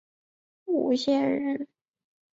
[0.65, 1.67] 吴县人。